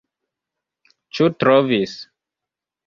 Ĉu 1.19 1.29
trovis? 1.43 1.97